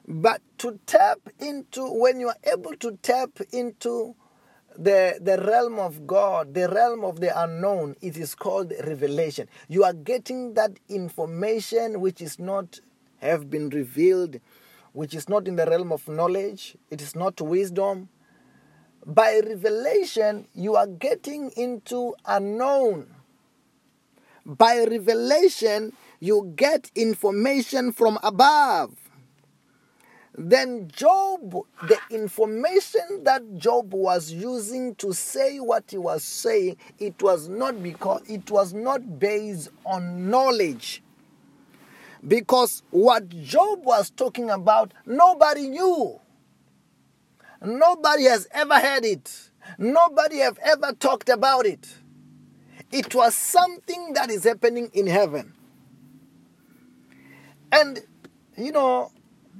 But 0.07 0.43
to 0.59 0.79
tap 0.87 1.19
into, 1.41 1.87
when 1.89 2.21
you 2.21 2.29
are 2.29 2.37
able 2.45 2.77
to 2.77 2.99
tap 3.03 3.31
into 3.53 4.15
the, 4.79 5.19
the 5.21 5.39
realm 5.39 5.79
of 5.79 6.07
God, 6.07 6.55
the 6.55 6.69
realm 6.69 7.05
of 7.05 7.21
the 7.21 7.39
unknown, 7.43 7.97
it 8.01 8.17
is 8.17 8.35
called 8.35 8.73
revelation. 8.85 9.49
You 9.69 9.85
are 9.85 9.93
getting 9.93 10.55
that 10.55 10.79
information 10.89 12.01
which 12.01 12.21
is 12.21 12.39
not 12.39 12.81
have 13.19 13.51
been 13.51 13.71
revealed, 13.71 14.41
which 14.93 15.15
is 15.15 15.29
not 15.29 15.49
in 15.49 15.57
the 15.57 15.67
realm 15.67 15.93
of 15.93 16.07
knowledge, 16.09 16.77
it 16.91 17.01
is 17.01 17.15
not 17.15 17.41
wisdom. 17.41 18.09
By 19.07 19.41
revelation, 19.45 20.49
you 20.55 20.77
are 20.77 20.87
getting 20.87 21.51
into 21.57 22.15
unknown. 22.25 23.07
By 24.47 24.85
revelation, 24.85 25.93
you 26.21 26.53
get 26.57 26.91
information 26.95 27.93
from 27.93 28.19
above 28.23 29.04
then 30.37 30.89
Job, 30.89 31.57
the 31.87 31.99
information 32.11 33.23
that 33.23 33.57
Job 33.57 33.95
was 33.95 34.33
using 34.33 34.95
to 34.97 35.13
say 35.13 35.59
what 35.61 35.85
he 35.89 35.99
was 35.99 36.25
saying, 36.25 36.77
it 36.99 37.23
was 37.23 37.49
not 37.49 37.81
because 37.83 38.23
it 38.29 38.51
was 38.51 38.75
not 38.75 39.21
based 39.21 39.71
on 39.87 40.29
knowledge. 40.31 41.03
Because 42.27 42.83
what 42.91 43.29
Job 43.29 43.85
was 43.85 44.11
talking 44.11 44.51
about, 44.51 44.93
nobody 45.07 45.69
knew. 45.69 46.19
Nobody 47.63 48.25
has 48.25 48.49
ever 48.51 48.75
heard 48.75 49.05
it. 49.05 49.51
Nobody 49.79 50.39
have 50.39 50.59
ever 50.59 50.93
talked 50.93 51.29
about 51.29 51.65
it. 51.65 51.87
It 52.91 53.15
was 53.15 53.35
something 53.35 54.15
that 54.15 54.31
is 54.31 54.45
happening 54.45 54.91
in 54.93 55.07
heaven. 55.07 55.53
And 57.71 58.01
you 58.57 58.73
know, 58.73 59.13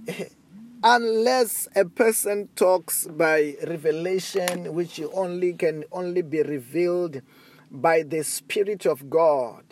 unless 0.87 1.67
a 1.75 1.87
person 1.87 2.47
talks 2.55 3.07
by 3.07 3.57
revelation 3.67 4.75
which 4.75 5.01
only 5.15 5.55
can 5.55 5.83
only 5.91 6.21
be 6.21 6.43
revealed 6.43 7.23
by 7.71 8.03
the 8.03 8.23
spirit 8.23 8.85
of 8.85 9.09
god. 9.09 9.65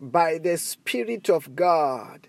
By 0.00 0.38
the 0.38 0.56
spirit 0.56 1.28
of 1.28 1.56
god. 1.56 2.28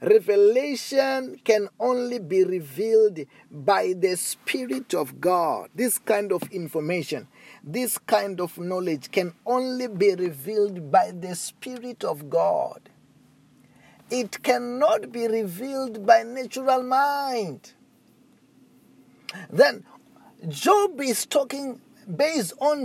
Revelation 0.00 1.40
can 1.42 1.68
only 1.80 2.20
be 2.20 2.44
revealed 2.44 3.18
by 3.50 3.94
the 3.98 4.14
spirit 4.14 4.94
of 4.94 5.20
god. 5.20 5.70
This 5.74 5.98
kind 5.98 6.30
of 6.30 6.44
information 6.52 7.26
this 7.64 7.98
kind 7.98 8.40
of 8.40 8.56
knowledge 8.58 9.10
can 9.10 9.34
only 9.44 9.88
be 9.88 10.14
revealed 10.14 10.90
by 10.90 11.10
the 11.10 11.34
spirit 11.34 12.04
of 12.04 12.30
god 12.30 12.88
it 14.10 14.42
cannot 14.42 15.12
be 15.12 15.26
revealed 15.26 16.06
by 16.06 16.22
natural 16.22 16.82
mind. 16.82 17.72
Then 19.50 19.84
Job 20.48 21.00
is 21.00 21.26
talking 21.26 21.80
based 22.16 22.54
on 22.60 22.84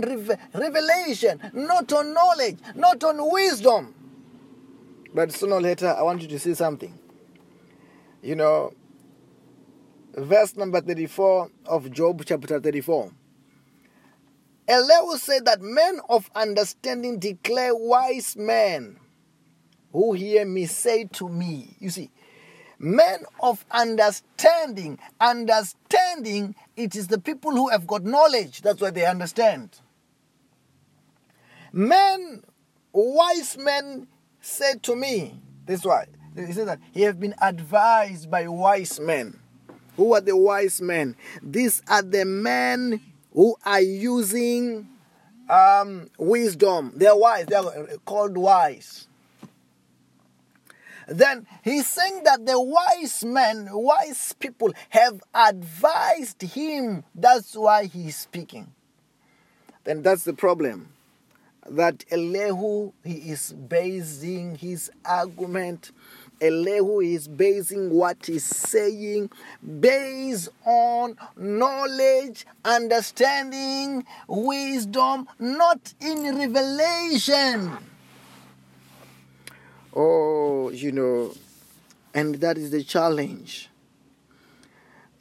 revelation, 0.52 1.40
not 1.52 1.92
on 1.92 2.12
knowledge, 2.12 2.58
not 2.74 3.02
on 3.04 3.16
wisdom. 3.32 3.94
But 5.14 5.32
sooner 5.32 5.54
or 5.54 5.60
later, 5.62 5.88
I 5.88 6.02
want 6.02 6.22
you 6.22 6.28
to 6.28 6.38
see 6.38 6.54
something. 6.54 6.98
You 8.22 8.34
know, 8.34 8.72
verse 10.14 10.56
number 10.56 10.80
34 10.80 11.50
of 11.66 11.90
Job 11.92 12.22
chapter 12.26 12.60
34. 12.60 13.12
Elihu 14.66 15.18
said 15.18 15.44
that 15.44 15.60
men 15.60 16.00
of 16.08 16.30
understanding 16.34 17.18
declare 17.18 17.74
wise 17.74 18.34
men 18.36 18.98
who 19.94 20.12
hear 20.12 20.44
me 20.44 20.66
say 20.66 21.04
to 21.04 21.30
me, 21.30 21.74
you 21.78 21.88
see, 21.88 22.10
Men 22.78 23.24
of 23.40 23.64
understanding. 23.70 24.98
Understanding, 25.20 26.54
it 26.76 26.94
is 26.94 27.06
the 27.06 27.18
people 27.18 27.52
who 27.52 27.70
have 27.70 27.86
got 27.86 28.04
knowledge. 28.04 28.60
That's 28.60 28.80
why 28.80 28.90
they 28.90 29.06
understand. 29.06 29.80
Men, 31.72 32.42
wise 32.92 33.56
men 33.56 34.06
said 34.40 34.82
to 34.82 34.96
me, 34.96 35.40
this 35.64 35.80
is 35.80 35.86
why. 35.86 36.06
He 36.36 36.52
said 36.52 36.68
that 36.68 36.80
he 36.92 37.02
have 37.02 37.18
been 37.18 37.34
advised 37.40 38.30
by 38.30 38.48
wise 38.48 39.00
men. 39.00 39.38
Who 39.96 40.12
are 40.14 40.20
the 40.20 40.36
wise 40.36 40.82
men? 40.82 41.16
These 41.42 41.80
are 41.88 42.02
the 42.02 42.24
men 42.24 43.00
who 43.32 43.56
are 43.64 43.80
using 43.80 44.88
um, 45.48 46.10
wisdom. 46.18 46.92
They're 46.96 47.16
wise. 47.16 47.46
They're 47.46 47.62
called 48.04 48.36
wise. 48.36 49.06
Then 51.06 51.46
he's 51.62 51.86
saying 51.86 52.22
that 52.24 52.46
the 52.46 52.60
wise 52.60 53.24
men, 53.24 53.68
wise 53.70 54.32
people 54.34 54.72
have 54.90 55.22
advised 55.34 56.42
him. 56.42 57.04
That's 57.14 57.54
why 57.54 57.86
he's 57.86 58.16
speaking. 58.16 58.72
Then 59.84 60.02
that's 60.02 60.24
the 60.24 60.34
problem. 60.34 60.88
That 61.68 62.04
Elihu, 62.10 62.92
he 63.04 63.30
is 63.30 63.52
basing 63.52 64.56
his 64.56 64.90
argument 65.04 65.92
Elihu 66.40 67.00
is 67.00 67.28
basing 67.28 67.90
what 67.90 68.26
he's 68.26 68.44
saying 68.44 69.30
based 69.80 70.48
on 70.66 71.16
knowledge, 71.36 72.44
understanding, 72.64 74.04
wisdom, 74.28 75.28
not 75.38 75.94
in 76.00 76.36
revelation. 76.36 77.78
Oh, 79.96 80.70
you 80.70 80.90
know, 80.90 81.34
and 82.12 82.34
that 82.36 82.58
is 82.58 82.72
the 82.72 82.82
challenge. 82.82 83.68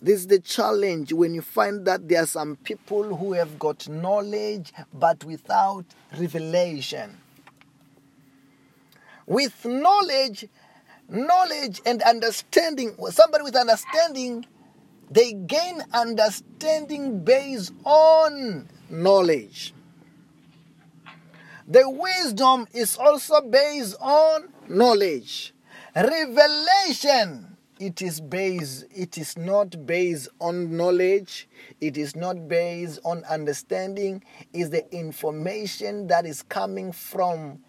This 0.01 0.21
is 0.21 0.27
the 0.27 0.39
challenge 0.39 1.13
when 1.13 1.35
you 1.35 1.41
find 1.41 1.85
that 1.85 2.09
there 2.09 2.23
are 2.23 2.27
some 2.27 2.55
people 2.57 3.15
who 3.15 3.33
have 3.33 3.59
got 3.59 3.87
knowledge 3.87 4.73
but 4.91 5.23
without 5.23 5.85
revelation. 6.19 7.17
With 9.27 9.63
knowledge, 9.63 10.47
knowledge 11.07 11.79
and 11.85 12.01
understanding, 12.01 12.95
somebody 13.11 13.43
with 13.43 13.55
understanding, 13.55 14.45
they 15.11 15.33
gain 15.33 15.83
understanding 15.93 17.23
based 17.23 17.73
on 17.85 18.67
knowledge. 18.89 19.73
The 21.67 21.87
wisdom 21.89 22.67
is 22.73 22.97
also 22.97 23.39
based 23.41 23.95
on 24.01 24.52
knowledge. 24.69 25.53
Revelation, 25.95 27.57
it 27.79 28.01
is 28.01 28.19
based, 28.21 28.85
it 28.91 29.17
is 29.17 29.37
not 29.37 29.85
based 29.85 30.29
on 30.39 30.75
knowledge, 30.75 31.47
it 31.81 31.97
is 31.97 32.15
not 32.15 32.47
based 32.47 32.99
on 33.03 33.23
understanding, 33.25 34.23
is 34.53 34.69
the 34.69 34.91
information 34.95 36.07
that 36.07 36.25
is 36.25 36.41
coming 36.43 36.91
from 36.91 37.59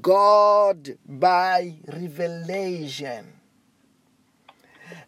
God 0.00 0.96
by 1.06 1.74
revelation. 1.92 3.32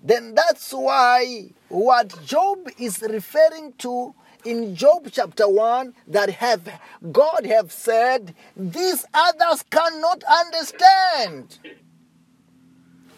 Then 0.02 0.34
that's 0.34 0.72
why 0.72 1.50
what 1.68 2.24
Job 2.24 2.68
is 2.78 3.02
referring 3.02 3.74
to 3.78 4.14
in 4.44 4.74
Job 4.74 5.08
chapter 5.10 5.48
1 5.48 5.94
that 6.08 6.30
have 6.30 6.68
God 7.12 7.46
have 7.46 7.72
said 7.72 8.34
these 8.56 9.04
others 9.14 9.64
cannot 9.70 10.22
understand. 10.24 11.58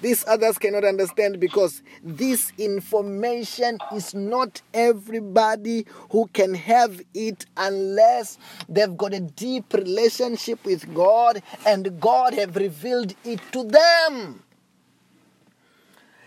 These 0.01 0.27
others 0.27 0.59
cannot 0.59 0.85
understand 0.85 1.39
because 1.39 1.81
this 2.03 2.53
information 2.59 3.79
is 3.95 4.15
not 4.15 4.61
everybody 4.75 5.87
who 6.11 6.27
can 6.33 6.55
have 6.55 7.01
it 7.15 7.47
unless 7.57 8.37
they've 8.69 8.97
got 8.97 9.15
a 9.15 9.21
deep 9.21 9.73
relationship 9.73 10.65
with 10.65 10.93
God 10.93 11.41
and 11.65 12.01
God 12.01 12.35
have 12.35 12.57
revealed 12.57 13.15
it 13.25 13.41
to 13.53 13.63
them. 13.63 14.43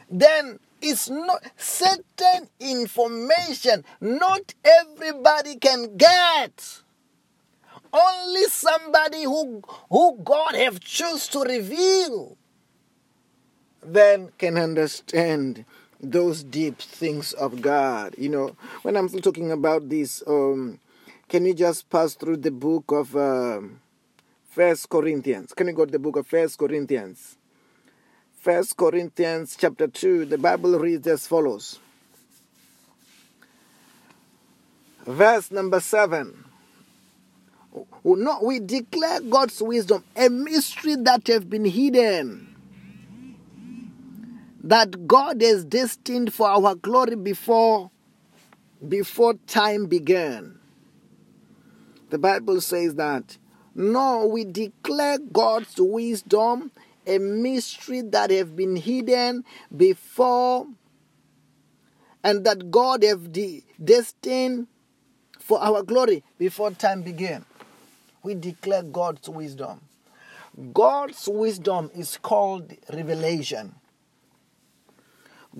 Then 0.09 0.59
it's 0.81 1.09
not 1.09 1.43
certain 1.57 2.49
information 2.59 3.83
not 4.01 4.53
everybody 4.63 5.55
can 5.55 5.95
get 5.97 6.81
only 7.93 8.43
somebody 8.43 9.23
who 9.23 9.61
who 9.89 10.17
god 10.23 10.55
have 10.55 10.79
choose 10.79 11.27
to 11.27 11.39
reveal 11.41 12.37
then 13.83 14.31
can 14.37 14.57
understand 14.57 15.65
those 16.01 16.43
deep 16.43 16.77
things 16.79 17.33
of 17.33 17.61
God. 17.61 18.15
You 18.17 18.29
know, 18.29 18.55
when 18.81 18.95
I'm 18.95 19.09
talking 19.09 19.51
about 19.51 19.89
this, 19.89 20.23
um, 20.27 20.79
can 21.29 21.45
you 21.45 21.53
just 21.53 21.89
pass 21.89 22.13
through 22.13 22.37
the 22.37 22.51
book 22.51 22.91
of 22.91 23.15
um, 23.15 23.81
First 24.49 24.89
Corinthians? 24.89 25.53
Can 25.53 25.67
you 25.67 25.73
go 25.73 25.85
to 25.85 25.91
the 25.91 25.99
book 25.99 26.17
of 26.17 26.27
First 26.27 26.57
Corinthians? 26.57 27.37
First 28.45 28.77
Corinthians 28.77 29.57
chapter 29.59 29.87
two. 29.87 30.23
The 30.23 30.37
Bible 30.37 30.77
reads 30.77 31.07
as 31.07 31.25
follows. 31.25 31.79
Verse 35.03 35.49
number 35.49 35.79
seven. 35.79 36.45
Oh, 37.73 38.13
no, 38.13 38.41
we 38.43 38.59
declare 38.59 39.21
God's 39.21 39.59
wisdom, 39.63 40.03
a 40.15 40.29
mystery 40.29 40.95
that 40.95 41.25
have 41.25 41.49
been 41.49 41.65
hidden 41.65 42.55
that 44.63 45.07
God 45.07 45.41
is 45.41 45.65
destined 45.65 46.31
for 46.31 46.47
our 46.47 46.75
glory 46.75 47.15
before 47.15 47.89
before 48.87 49.33
time 49.47 49.87
began. 49.87 50.59
The 52.11 52.19
Bible 52.19 52.61
says 52.61 52.93
that 52.93 53.39
no, 53.73 54.27
we 54.27 54.45
declare 54.45 55.17
God's 55.17 55.73
wisdom 55.79 56.71
a 57.07 57.17
mystery 57.17 58.01
that 58.01 58.31
have 58.31 58.55
been 58.55 58.75
hidden 58.75 59.43
before 59.75 60.67
and 62.23 62.43
that 62.45 62.71
God 62.71 63.03
have 63.03 63.31
de- 63.31 63.63
destined 63.83 64.67
for 65.39 65.61
our 65.61 65.83
glory 65.83 66.23
before 66.37 66.71
time 66.71 67.03
began. 67.03 67.45
We 68.23 68.33
declare 68.33 68.81
God's 68.81 69.29
wisdom. 69.29 69.81
God's 70.73 71.27
wisdom 71.27 71.91
is 71.93 72.17
called 72.17 72.73
revelation. 72.91 73.75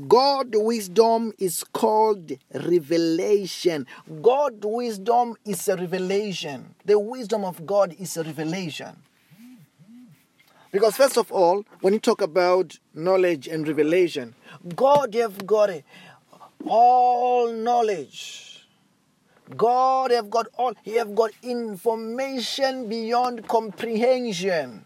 God 0.08 0.56
wisdom 0.56 1.32
is 1.38 1.64
called 1.64 2.32
revelation. 2.54 3.88
God 4.22 4.64
wisdom 4.64 5.36
is 5.46 5.68
a 5.70 5.78
revelation. 5.78 6.76
The 6.84 7.00
wisdom 7.00 7.46
of 7.46 7.66
God 7.66 7.96
is 7.98 8.18
a 8.18 8.24
revelation. 8.24 8.98
Because 10.76 10.98
first 10.98 11.18
of 11.18 11.32
all, 11.32 11.64
when 11.80 11.94
you 11.94 12.00
talk 12.02 12.20
about 12.22 12.78
knowledge 12.94 13.48
and 13.48 13.66
revelation, 13.66 14.36
God 14.76 15.14
have 15.14 15.48
got 15.48 15.70
all 16.68 17.54
knowledge. 17.54 18.68
God 19.56 20.12
have 20.12 20.30
got 20.30 20.48
all 20.58 20.74
he 20.84 20.96
have 20.96 21.16
got 21.16 21.32
information 21.42 22.90
beyond 22.90 23.48
comprehension. 23.48 24.84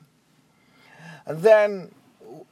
Then 1.26 1.90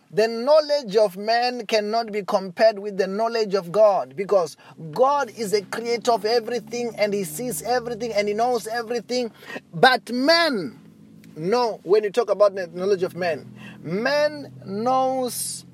the 0.10 0.28
knowledge 0.28 0.96
of 0.96 1.16
man 1.16 1.68
cannot 1.68 2.12
be 2.12 2.24
compared 2.24 2.80
with 2.80 2.98
the 2.98 3.06
knowledge 3.06 3.54
of 3.54 3.72
God 3.72 4.16
because 4.16 4.58
God 4.90 5.30
is 5.38 5.54
a 5.54 5.62
creator 5.62 6.14
of 6.14 6.26
everything 6.26 6.96
and 6.98 7.14
he 7.14 7.24
sees 7.24 7.62
everything 7.62 8.14
and 8.14 8.28
he 8.28 8.34
knows 8.34 8.66
everything. 8.66 9.32
But 9.72 10.12
man, 10.12 10.87
no, 11.38 11.80
when 11.84 12.04
you 12.04 12.10
talk 12.10 12.30
about 12.30 12.56
the 12.56 12.68
knowledge 12.68 13.04
of 13.04 13.16
man, 13.16 13.54
man 13.82 14.52
knows 14.66 15.66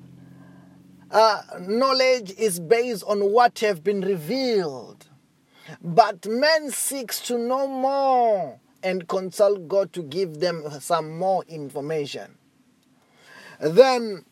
uh, 1.10 1.42
knowledge 1.60 2.32
is 2.36 2.60
based 2.60 3.04
on 3.06 3.32
what 3.32 3.58
have 3.60 3.82
been 3.82 4.00
revealed. 4.00 5.06
But 5.82 6.26
man 6.26 6.70
seeks 6.70 7.20
to 7.28 7.38
know 7.38 7.66
more 7.66 8.60
and 8.82 9.08
consult 9.08 9.66
God 9.66 9.92
to 9.94 10.02
give 10.02 10.40
them 10.40 10.68
some 10.80 11.16
more 11.16 11.42
information 11.48 12.36
then 13.60 14.24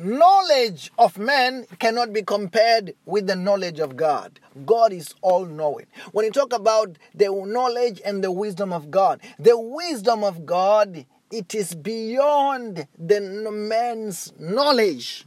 knowledge 0.00 0.90
of 0.98 1.18
man 1.18 1.66
cannot 1.78 2.12
be 2.12 2.22
compared 2.22 2.94
with 3.04 3.26
the 3.26 3.36
knowledge 3.36 3.78
of 3.78 3.96
God. 3.96 4.40
God 4.66 4.92
is 4.92 5.14
all 5.22 5.44
knowing. 5.44 5.86
When 6.12 6.24
you 6.24 6.32
talk 6.32 6.52
about 6.52 6.96
the 7.14 7.30
knowledge 7.30 8.00
and 8.04 8.24
the 8.24 8.32
wisdom 8.32 8.72
of 8.72 8.90
God, 8.90 9.20
the 9.38 9.58
wisdom 9.58 10.24
of 10.24 10.46
God, 10.46 11.06
it 11.30 11.54
is 11.54 11.74
beyond 11.74 12.86
the 12.98 13.20
man's 13.20 14.32
knowledge 14.38 15.24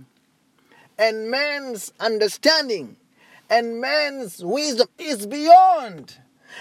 and 0.97 1.29
man's 1.31 1.93
understanding 1.99 2.97
and 3.49 3.79
man's 3.79 4.43
wisdom 4.43 4.88
is 4.97 5.25
beyond. 5.25 6.17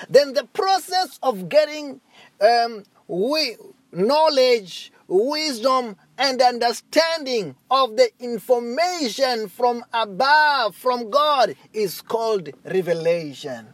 Then 0.09 0.33
the 0.33 0.45
process 0.45 1.19
of 1.23 1.49
getting 1.49 2.01
um, 2.41 2.85
we, 3.09 3.57
knowledge 3.93 4.92
wisdom 5.09 5.97
and 6.19 6.41
understanding 6.41 7.55
of 7.71 7.97
the 7.97 8.11
information 8.21 9.49
from 9.49 9.85
above, 9.93 10.77
from 10.77 11.11
God, 11.11 11.55
is 11.73 12.01
called 12.01 12.51
revelation. 12.65 13.67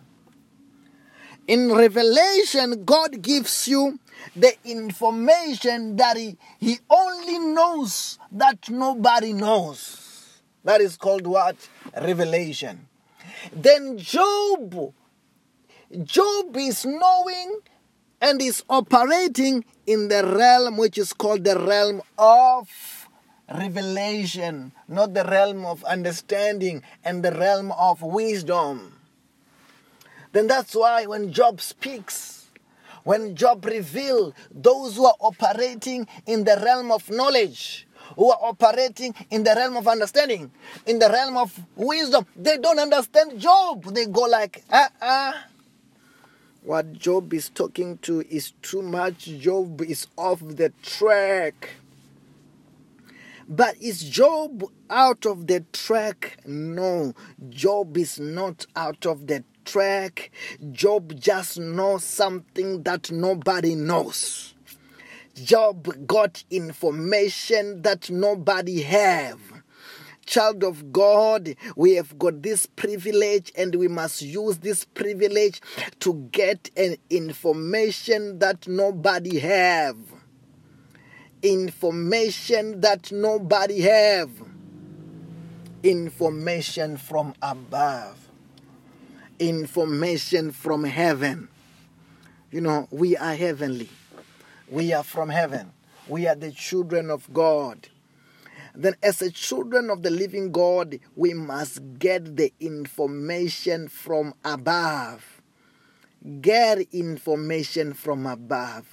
In 1.46 1.72
revelation, 1.72 2.84
God 2.84 3.22
gives 3.22 3.68
you 3.68 3.98
the 4.36 4.52
information 4.64 5.96
that 5.96 6.16
he, 6.16 6.36
he 6.58 6.78
only 6.90 7.38
knows 7.38 8.18
that 8.32 8.68
nobody 8.68 9.32
knows. 9.32 10.40
That 10.64 10.80
is 10.80 10.96
called 10.96 11.26
what? 11.26 11.56
Revelation. 11.94 12.86
Then 13.52 13.96
Job, 13.96 14.92
Job 16.02 16.56
is 16.56 16.84
knowing 16.84 17.60
and 18.20 18.42
is 18.42 18.62
operating 18.68 19.64
in 19.86 20.08
the 20.08 20.24
realm 20.24 20.76
which 20.76 20.98
is 20.98 21.12
called 21.12 21.44
the 21.44 21.58
realm 21.58 22.02
of 22.18 22.68
revelation, 23.54 24.72
not 24.88 25.14
the 25.14 25.24
realm 25.24 25.64
of 25.64 25.82
understanding 25.84 26.82
and 27.04 27.24
the 27.24 27.32
realm 27.32 27.72
of 27.72 28.02
wisdom. 28.02 28.92
Then 30.32 30.46
that's 30.46 30.74
why 30.74 31.06
when 31.06 31.32
Job 31.32 31.60
speaks, 31.60 32.46
when 33.04 33.34
Job 33.34 33.64
reveals 33.64 34.34
those 34.52 34.96
who 34.96 35.06
are 35.06 35.16
operating 35.20 36.06
in 36.26 36.44
the 36.44 36.60
realm 36.62 36.92
of 36.92 37.08
knowledge, 37.08 37.86
who 38.16 38.30
are 38.30 38.38
operating 38.42 39.14
in 39.30 39.44
the 39.44 39.54
realm 39.54 39.76
of 39.76 39.88
understanding, 39.88 40.50
in 40.86 40.98
the 40.98 41.08
realm 41.08 41.36
of 41.36 41.58
wisdom, 41.76 42.26
they 42.36 42.58
don't 42.58 42.78
understand 42.78 43.38
Job. 43.40 43.84
They 43.94 44.06
go 44.06 44.22
like, 44.22 44.62
ah, 44.70 44.84
uh-uh. 44.84 44.90
ah. 45.02 45.44
What 46.68 46.92
Job 46.92 47.32
is 47.32 47.48
talking 47.48 47.96
to 48.02 48.20
is 48.28 48.50
too 48.60 48.82
much. 48.82 49.24
Job 49.24 49.80
is 49.80 50.06
off 50.18 50.40
the 50.40 50.70
track. 50.82 51.70
But 53.48 53.80
is 53.80 54.02
Job 54.02 54.64
out 54.90 55.24
of 55.24 55.46
the 55.46 55.64
track? 55.72 56.36
No, 56.44 57.14
Job 57.48 57.96
is 57.96 58.20
not 58.20 58.66
out 58.76 59.06
of 59.06 59.28
the 59.28 59.44
track. 59.64 60.30
Job 60.70 61.18
just 61.18 61.58
knows 61.58 62.04
something 62.04 62.82
that 62.82 63.10
nobody 63.10 63.74
knows. 63.74 64.52
Job 65.42 66.06
got 66.06 66.44
information 66.50 67.80
that 67.80 68.10
nobody 68.10 68.82
have. 68.82 69.57
Child 70.28 70.62
of 70.62 70.92
God, 70.92 71.56
we 71.74 71.94
have 71.94 72.18
got 72.18 72.42
this 72.42 72.66
privilege 72.66 73.50
and 73.56 73.74
we 73.74 73.88
must 73.88 74.20
use 74.20 74.58
this 74.58 74.84
privilege 74.84 75.62
to 76.00 76.28
get 76.32 76.70
an 76.76 76.96
information 77.08 78.38
that 78.38 78.68
nobody 78.68 79.38
have. 79.38 79.96
Information 81.42 82.82
that 82.82 83.10
nobody 83.10 83.80
have. 83.80 84.30
Information 85.82 86.98
from 86.98 87.34
above 87.40 88.28
information 89.38 90.50
from 90.50 90.84
heaven. 90.84 91.48
You 92.50 92.60
know, 92.60 92.88
we 92.90 93.16
are 93.16 93.34
heavenly. 93.34 93.88
We 94.68 94.92
are 94.92 95.04
from 95.04 95.28
heaven. 95.28 95.72
We 96.08 96.26
are 96.26 96.34
the 96.34 96.50
children 96.50 97.10
of 97.10 97.32
God. 97.32 97.88
Then, 98.78 98.94
as 99.02 99.20
a 99.20 99.30
children 99.32 99.90
of 99.90 100.04
the 100.04 100.10
living 100.10 100.52
God, 100.52 101.00
we 101.16 101.34
must 101.34 101.98
get 101.98 102.36
the 102.36 102.52
information 102.60 103.88
from 103.88 104.34
above. 104.44 105.42
Get 106.40 106.86
information 106.92 107.92
from 107.92 108.24
above. 108.24 108.86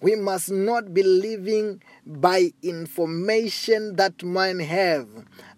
We 0.00 0.16
must 0.16 0.50
not 0.50 0.94
be 0.94 1.02
living 1.02 1.82
by 2.06 2.54
information 2.62 3.96
that 3.96 4.22
man 4.24 4.58
have, 4.60 5.06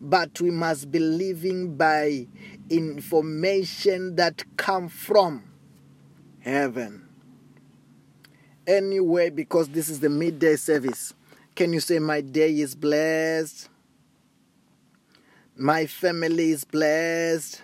but 0.00 0.40
we 0.40 0.50
must 0.50 0.90
be 0.90 0.98
living 0.98 1.76
by 1.76 2.26
information 2.68 4.16
that 4.16 4.42
come 4.56 4.88
from 4.88 5.44
heaven. 6.40 7.08
Anyway, 8.66 9.30
because 9.30 9.68
this 9.68 9.88
is 9.88 10.00
the 10.00 10.10
midday 10.10 10.56
service, 10.56 11.14
can 11.54 11.72
you 11.72 11.80
say 11.80 12.00
my 12.00 12.20
day 12.20 12.58
is 12.58 12.74
blessed? 12.74 13.68
My 15.56 15.86
family 15.86 16.50
is 16.50 16.64
blessed. 16.64 17.62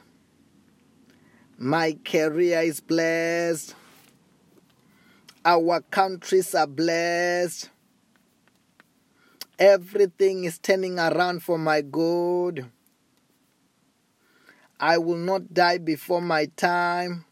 My 1.59 1.99
career 2.05 2.61
is 2.61 2.81
blessed. 2.81 3.75
Our 5.45 5.81
countries 5.81 6.55
are 6.55 6.69
blessed. 6.69 7.71
Everything 9.59 10.45
is 10.45 10.59
turning 10.59 10.99
around 10.99 11.43
for 11.43 11.59
my 11.59 11.81
good. 11.81 12.67
I 14.79 14.99
will 14.99 15.19
not 15.19 15.53
die 15.53 15.79
before 15.79 16.23
my 16.23 16.47
time. 16.57 17.25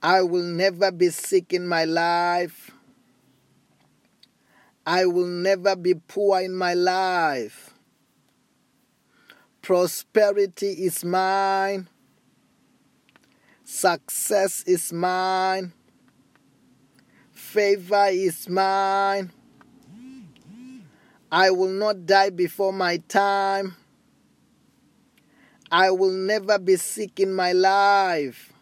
I 0.00 0.22
will 0.22 0.44
never 0.44 0.92
be 0.92 1.10
sick 1.10 1.52
in 1.52 1.66
my 1.66 1.84
life. 1.84 2.70
I 4.86 5.06
will 5.06 5.26
never 5.26 5.74
be 5.74 5.94
poor 5.94 6.40
in 6.40 6.54
my 6.54 6.74
life. 6.74 7.74
Prosperity 9.60 10.70
is 10.84 11.04
mine. 11.04 11.88
Success 13.64 14.62
is 14.62 14.92
mine 14.92 15.72
favor 17.56 18.08
is 18.10 18.50
mine. 18.50 19.30
I 21.32 21.50
will 21.50 21.70
not 21.70 22.04
die 22.04 22.28
before 22.28 22.70
my 22.70 22.98
time. 23.08 23.76
I 25.70 25.90
will 25.90 26.12
never 26.12 26.58
be 26.58 26.76
sick 26.76 27.18
in 27.18 27.32
my 27.32 27.52
life. 27.52 28.52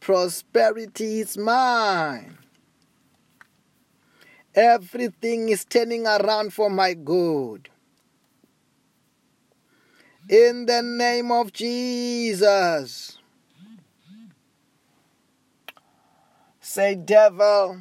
Prosperity 0.00 1.20
is 1.20 1.36
mine. 1.36 2.38
Everything 4.54 5.48
is 5.48 5.64
turning 5.64 6.06
around 6.06 6.52
for 6.52 6.68
my 6.68 6.92
good. 6.92 7.70
In 10.28 10.66
the 10.66 10.82
name 10.82 11.32
of 11.32 11.52
Jesus. 11.52 13.18
Say, 16.60 16.94
devil, 16.94 17.80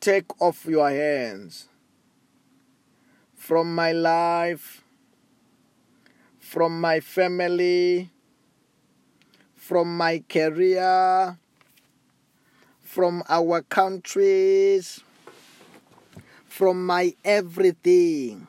take 0.00 0.40
off 0.40 0.64
your 0.66 0.90
hands 0.90 1.68
from 3.36 3.74
my 3.74 3.92
life, 3.92 4.82
from 6.40 6.80
my 6.80 7.00
family, 7.00 8.10
from 9.54 9.96
my 9.96 10.22
career, 10.28 11.38
from 12.92 13.22
our 13.26 13.62
countries, 13.62 15.00
from 16.44 16.84
my 16.84 17.14
everything. 17.24 18.46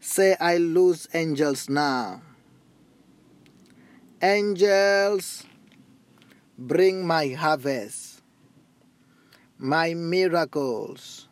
Say, 0.00 0.34
I 0.40 0.56
lose 0.56 1.06
angels 1.14 1.68
now. 1.70 2.20
Angels 4.20 5.46
Bring 6.58 7.06
my 7.06 7.28
harvest, 7.28 8.20
my 9.56 9.94
miracles, 9.94 11.28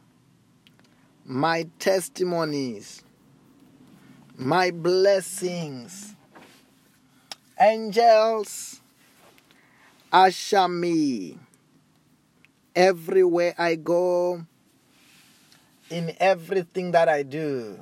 my 1.27 1.67
testimonies, 1.79 3.03
my 4.39 4.71
blessings. 4.71 6.15
Angels, 7.61 8.81
usher 10.11 10.69
me 10.69 11.37
everywhere 12.79 13.55
I 13.59 13.75
go, 13.75 14.47
in 15.91 16.15
everything 16.21 16.93
that 16.93 17.09
I 17.09 17.25
do, 17.25 17.81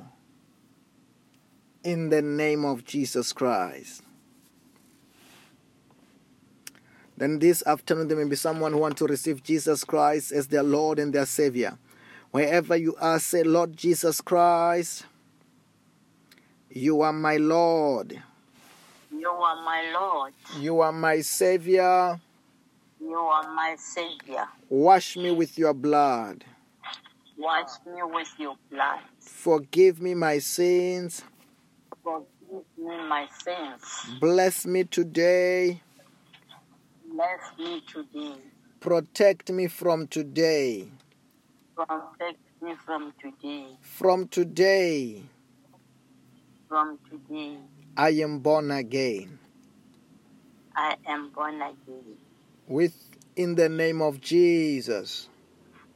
in 1.83 2.09
the 2.09 2.23
name 2.23 2.65
of 2.65 2.83
Jesus 2.83 3.31
Christ. 3.31 4.01
Then 7.15 7.37
this 7.37 7.63
afternoon, 7.65 8.07
there 8.07 8.17
may 8.17 8.29
be 8.29 8.35
someone 8.35 8.71
who 8.71 8.79
wants 8.79 8.97
to 8.99 9.05
receive 9.05 9.43
Jesus 9.43 9.83
Christ 9.83 10.31
as 10.31 10.47
their 10.47 10.63
Lord 10.63 10.97
and 10.97 11.13
their 11.13 11.27
Savior. 11.27 11.77
Wherever 12.31 12.75
you 12.75 12.95
are, 12.99 13.19
say, 13.19 13.43
Lord 13.43 13.77
Jesus 13.77 14.19
Christ, 14.19 15.05
you 16.71 17.01
are 17.01 17.13
my 17.13 17.37
Lord. 17.37 18.21
You 19.11 19.29
are 19.29 19.63
my 19.63 19.91
Lord. 19.93 20.33
You 20.59 20.81
are 20.81 20.91
my 20.91 21.21
Savior. 21.21 22.19
You 23.07 23.17
are 23.17 23.53
my 23.53 23.75
Savior. 23.77 24.47
Wash 24.69 25.15
me 25.15 25.31
with 25.31 25.57
your 25.57 25.73
blood. 25.73 26.43
Wash 27.37 27.69
me 27.85 28.01
with 28.03 28.33
your 28.37 28.55
blood. 28.69 28.99
Forgive 29.19 30.01
me 30.01 30.13
my 30.13 30.39
sins. 30.39 31.23
Forgive 32.03 32.65
me 32.77 32.97
my 33.07 33.27
sins. 33.43 33.81
Bless 34.19 34.65
me 34.65 34.83
today 34.83 35.81
bless 37.17 37.57
me 37.57 37.81
today. 37.81 38.35
Protect 38.79 39.51
me 39.51 39.65
from 39.65 40.05
today. 40.07 40.87
Protect 41.75 42.39
me 42.61 42.75
from 42.85 43.11
today. 43.19 43.65
From 43.81 44.27
today, 44.27 45.23
From 46.69 46.99
today, 47.09 47.57
I 47.97 48.09
am 48.09 48.37
born 48.39 48.69
again. 48.69 49.39
I 50.75 50.95
am 51.07 51.31
born 51.31 51.55
again. 51.55 52.17
With 52.67 52.93
in 53.35 53.55
the 53.55 53.69
name 53.69 54.01
of 54.01 54.19
Jesus. 54.19 55.29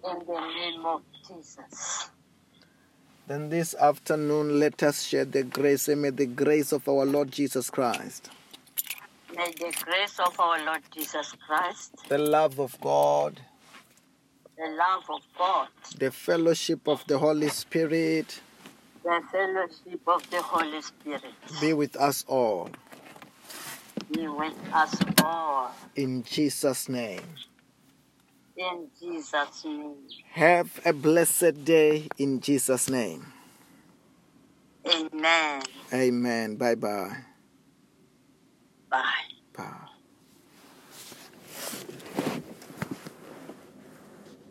In 0.10 0.20
the 0.26 0.40
name 0.40 0.86
of 0.86 1.02
Jesus. 1.28 2.10
Then 3.28 3.50
this 3.50 3.76
afternoon, 3.76 4.60
let 4.60 4.82
us 4.84 5.04
share 5.04 5.26
the 5.26 5.44
grace 5.44 5.88
and 5.88 6.02
may 6.02 6.10
the 6.10 6.26
grace 6.26 6.72
of 6.72 6.88
our 6.88 7.06
Lord 7.06 7.32
Jesus 7.32 7.70
Christ, 7.70 8.30
May 9.36 9.52
the 9.52 9.74
grace 9.84 10.20
of 10.20 10.38
our 10.40 10.64
Lord 10.66 10.82
Jesus 10.92 11.34
Christ, 11.48 11.96
the 12.10 12.18
love 12.18 12.60
of 12.60 12.80
God, 12.82 13.40
the 14.58 14.70
love 14.76 15.04
of 15.10 15.22
God, 15.38 15.68
the 15.98 16.12
fellowship 16.12 16.88
of 16.88 17.06
the 17.08 17.18
Holy 17.18 17.50
Spirit 17.50 18.42
the 19.04 19.22
fellowship 19.32 20.02
of 20.08 20.30
the 20.30 20.42
Holy 20.42 20.82
Spirit 20.82 21.24
be 21.60 21.74
with 21.74 21.96
us 21.96 22.24
all. 22.28 22.70
Be 24.14 24.28
with 24.28 24.54
us 24.74 24.96
all. 25.24 25.72
In 25.96 26.24
Jesus' 26.24 26.90
name. 26.90 27.22
In 28.58 28.88
Jesus' 29.00 29.66
name. 29.66 29.96
Have 30.32 30.80
a 30.86 30.94
blessed 30.94 31.66
day 31.66 32.08
in 32.18 32.40
Jesus' 32.40 32.90
name. 32.90 33.26
Amen. 34.88 35.62
Amen. 35.94 36.56
Bye 36.56 36.76
bye. 36.76 37.18
Bye. 38.90 39.04
Bye. 39.54 39.91